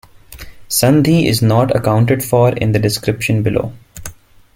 Sandhi 0.67 1.27
is 1.27 1.43
not 1.43 1.75
accounted 1.75 2.23
for 2.23 2.49
in 2.53 2.71
the 2.71 2.79
description 2.79 3.43
below. 3.43 3.71